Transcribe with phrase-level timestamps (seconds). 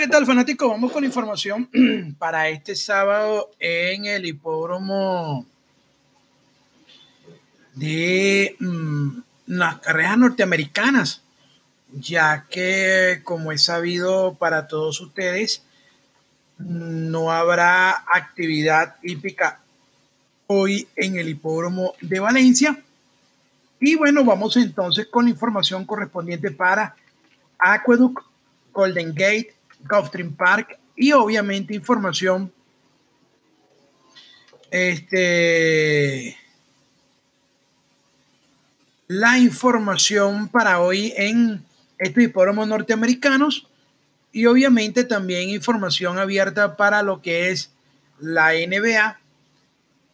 [0.00, 0.66] ¿qué tal fanático?
[0.70, 1.68] Vamos con información
[2.18, 5.44] para este sábado en el hipódromo
[7.74, 9.18] de mm,
[9.48, 11.22] las carreras norteamericanas,
[11.92, 15.64] ya que como es sabido para todos ustedes,
[16.56, 19.60] no habrá actividad hípica
[20.46, 22.82] hoy en el hipódromo de Valencia.
[23.80, 26.96] Y bueno, vamos entonces con información correspondiente para
[27.58, 28.24] Aqueduct,
[28.72, 32.52] Golden Gate, Gulfstream Park y obviamente información
[34.70, 36.36] este
[39.08, 41.64] la información para hoy en
[41.98, 43.66] estos hipódromos norteamericanos
[44.32, 47.72] y obviamente también información abierta para lo que es
[48.20, 49.18] la NBA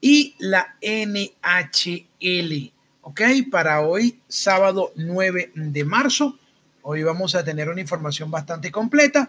[0.00, 2.72] y la NHL.
[3.02, 6.38] Ok, para hoy, sábado 9 de marzo.
[6.80, 9.28] Hoy vamos a tener una información bastante completa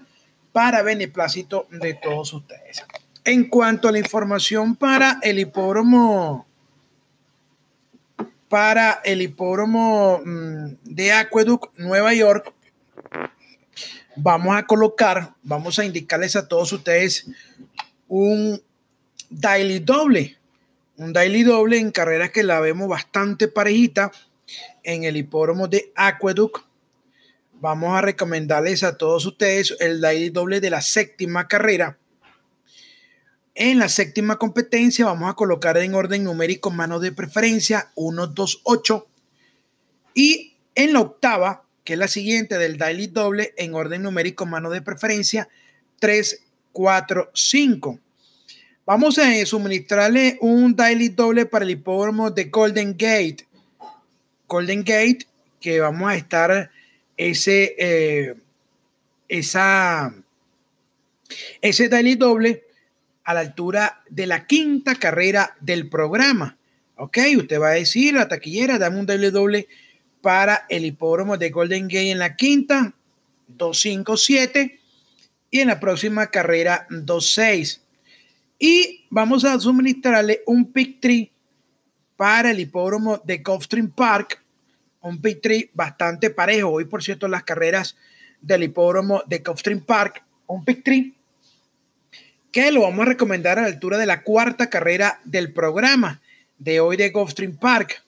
[0.57, 2.83] para beneplácito de todos ustedes.
[3.23, 6.47] En cuanto a la información para el hipódromo,
[8.49, 12.51] para el hipódromo mm, de Aqueduct, Nueva York,
[14.15, 17.27] vamos a colocar, vamos a indicarles a todos ustedes
[18.07, 18.59] un
[19.29, 20.39] daily doble,
[20.95, 24.11] un daily doble en carreras que la vemos bastante parejita
[24.81, 26.66] en el hipódromo de Aqueduct
[27.59, 31.97] vamos a recomendarles a todos ustedes el daily doble de la séptima carrera.
[33.55, 38.61] En la séptima competencia vamos a colocar en orden numérico mano de preferencia 1, 2,
[38.63, 39.07] 8.
[40.13, 44.69] Y en la octava, que es la siguiente del daily doble, en orden numérico mano
[44.69, 45.49] de preferencia
[45.99, 47.99] 3, 4, 5.
[48.85, 53.47] Vamos a suministrarle un daily doble para el hipódromo de Golden Gate.
[54.47, 55.27] Golden Gate,
[55.59, 56.71] que vamos a estar
[57.17, 58.35] ese, eh,
[59.27, 60.13] esa,
[61.61, 62.63] ese daily doble
[63.23, 66.57] a la altura de la quinta carrera del programa.
[66.95, 69.67] Ok, usted va a decir, la taquillera, dame un daily doble
[70.21, 72.93] para el hipódromo de Golden Gate en la quinta,
[73.47, 74.79] 257,
[75.51, 77.81] y en la próxima carrera 26.
[78.59, 81.31] Y vamos a suministrarle un pick tree
[82.15, 84.41] para el hipódromo de Gulfstream Park
[85.01, 86.69] un pick tree bastante parejo.
[86.69, 87.97] Hoy, por cierto, las carreras
[88.41, 91.13] del hipódromo de Gulfstream Park, un pick tree
[92.51, 96.21] que lo vamos a recomendar a la altura de la cuarta carrera del programa
[96.57, 98.03] de hoy de Gulfstream Park.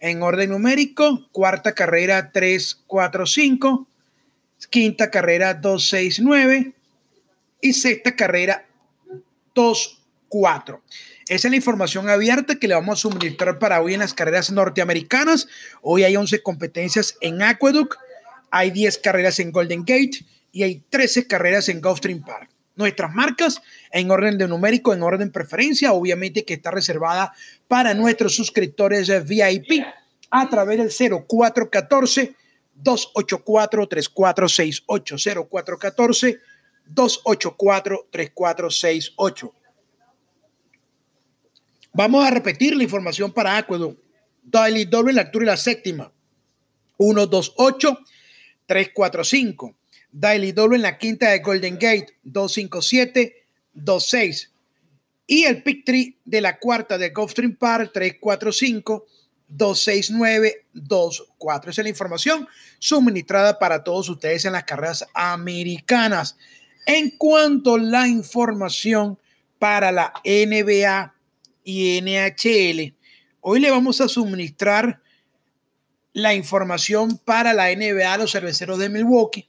[0.00, 3.86] En orden numérico, cuarta carrera 3, 4, 5,
[4.70, 6.72] quinta carrera 2, 6, 9
[7.60, 8.66] y sexta carrera
[9.54, 10.01] 2,
[10.32, 10.82] 4.
[11.28, 14.50] Esa es la información abierta que le vamos a suministrar para hoy en las carreras
[14.50, 15.46] norteamericanas.
[15.82, 17.98] Hoy hay 11 competencias en Aqueduct,
[18.50, 22.48] hay 10 carreras en Golden Gate y hay 13 carreras en Gulfstream Park.
[22.76, 23.60] Nuestras marcas
[23.90, 27.34] en orden de numérico, en orden preferencia, obviamente que está reservada
[27.68, 29.84] para nuestros suscriptores VIP
[30.30, 32.34] a través del 0414
[32.74, 35.16] 284 3468
[35.50, 36.40] 0414
[36.86, 39.61] 284 3468
[41.94, 44.00] Vamos a repetir la información para Aqueduct.
[44.42, 46.10] Daily doble la altura y la séptima.
[46.96, 47.98] 1, 2, 8,
[48.66, 49.76] 3, 4, 5.
[50.10, 52.18] Daily doble en la quinta de Golden Gate.
[52.22, 54.50] 2, 5, 7, 2, 6.
[55.26, 57.90] Y el pick tree de la cuarta de Gulfstream Park.
[57.92, 59.06] 3, 4, 5,
[59.48, 61.70] 2, 6, 9, 2, 4.
[61.70, 62.48] Esa es la información
[62.78, 66.38] suministrada para todos ustedes en las carreras americanas.
[66.86, 69.18] En cuanto a la información
[69.58, 71.12] para la NBA
[71.64, 72.94] y NHL.
[73.40, 75.00] Hoy le vamos a suministrar
[76.12, 79.48] la información para la NBA, los cerveceros de Milwaukee,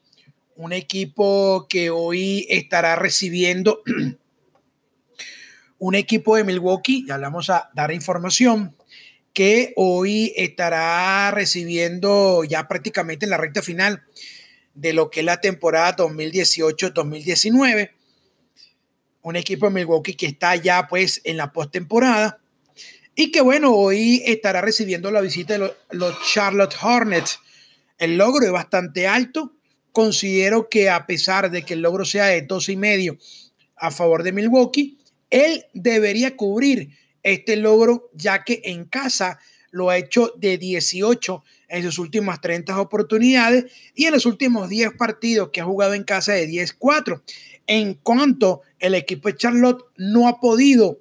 [0.56, 3.81] un equipo que hoy estará recibiendo
[5.78, 8.75] un equipo de Milwaukee, ya le vamos a dar información,
[9.34, 14.03] que hoy estará recibiendo ya prácticamente en la recta final
[14.75, 17.91] de lo que es la temporada 2018-2019
[19.23, 22.40] un equipo de Milwaukee que está ya pues en la postemporada
[23.16, 27.40] y que bueno, hoy estará recibiendo la visita de los, Charlotte Hornets.
[27.97, 29.53] El logro es bastante alto.
[29.91, 33.17] Considero que a pesar de que el logro sea de dos y medio
[33.75, 34.97] a favor de Milwaukee,
[35.29, 36.90] él debería cubrir
[37.22, 39.40] este logro ya que en casa
[39.70, 41.43] lo ha hecho de 18
[41.73, 43.66] en sus últimas 30 oportunidades
[43.96, 47.22] y en los últimos 10 partidos que ha jugado en casa de 10-4
[47.66, 50.99] en cuanto el equipo de Charlotte no ha podido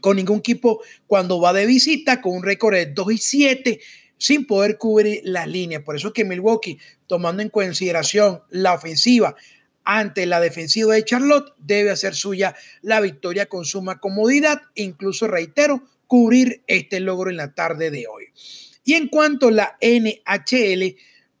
[0.00, 3.80] con ningún equipo cuando va de visita con un récord de 2 y 7
[4.16, 5.82] sin poder cubrir las líneas.
[5.82, 6.78] Por eso es que Milwaukee,
[7.08, 9.34] tomando en consideración la ofensiva,
[9.82, 15.82] ante la defensiva de Charlotte, debe hacer suya la victoria con suma comodidad, incluso reitero,
[16.06, 18.26] cubrir este logro en la tarde de hoy.
[18.90, 20.96] Y en cuanto a la NHL,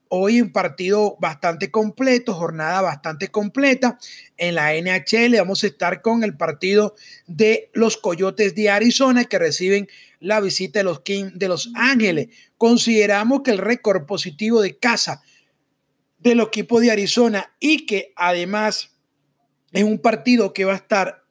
[0.06, 3.98] hoy un partido bastante completo, jornada bastante completa.
[4.36, 6.94] En la NHL vamos a estar con el partido
[7.26, 9.88] de los Coyotes de Arizona que reciben
[10.20, 12.28] la visita de los Kings de Los Ángeles.
[12.56, 15.20] Consideramos que el récord positivo de casa
[16.20, 18.92] del equipo de Arizona y que además
[19.72, 21.24] es un partido que va a estar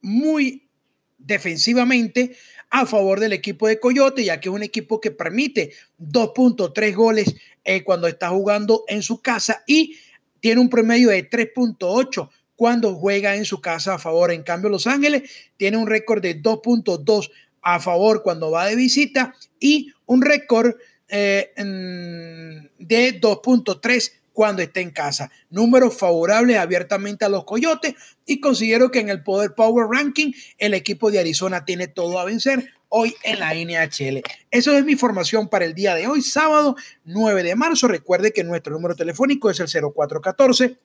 [0.00, 0.70] muy
[1.18, 2.36] defensivamente
[2.70, 7.34] a favor del equipo de Coyote, ya que es un equipo que permite 2.3 goles
[7.64, 9.96] eh, cuando está jugando en su casa y
[10.38, 14.30] tiene un promedio de 3.8 cuando juega en su casa a favor.
[14.30, 17.30] En cambio, Los Ángeles tiene un récord de 2.2
[17.62, 20.74] a favor cuando va de visita y un récord
[21.08, 25.30] eh, de 2.3 cuando esté en casa.
[25.50, 27.94] Números favorables abiertamente a los Coyotes
[28.24, 32.24] y considero que en el Poder Power Ranking el equipo de Arizona tiene todo a
[32.24, 34.22] vencer hoy en la NHL.
[34.50, 37.86] Eso es mi información para el día de hoy, sábado 9 de marzo.
[37.86, 40.78] Recuerde que nuestro número telefónico es el 0414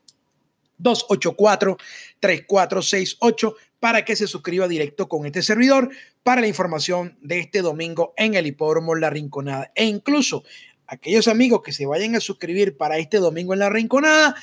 [0.78, 5.92] 284-3468 para que se suscriba directo con este servidor
[6.24, 9.72] para la información de este domingo en el hipódromo La Rinconada.
[9.76, 10.44] E incluso
[10.88, 14.36] aquellos amigos que se vayan a suscribir para este domingo en La Rinconada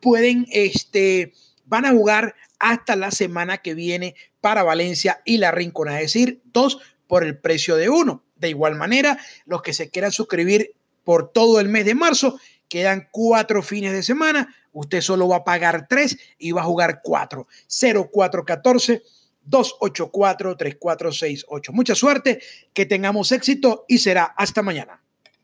[0.00, 1.32] pueden, este,
[1.64, 6.42] van a jugar hasta la semana que viene para Valencia y La Rinconada, es decir,
[6.44, 8.24] dos por el precio de uno.
[8.36, 10.74] De igual manera, los que se quieran suscribir
[11.04, 12.38] por todo el mes de marzo,
[12.68, 17.00] quedan cuatro fines de semana, usted solo va a pagar tres y va a jugar
[17.02, 17.46] cuatro.
[17.68, 19.02] 0414
[19.44, 21.72] 284 3468.
[21.72, 22.40] Mucha suerte,
[22.72, 25.01] que tengamos éxito y será hasta mañana.